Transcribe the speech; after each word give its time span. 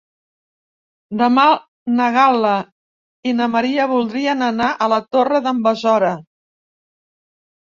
Demà 1.17 1.43
na 1.99 2.07
Gal·la 2.15 2.53
i 3.33 3.35
na 3.43 3.49
Maria 3.57 3.85
voldrien 3.93 4.43
anar 4.47 4.71
a 4.71 4.89
la 4.95 4.99
Torre 5.19 5.43
d'en 5.45 5.61
Besora. 5.69 6.11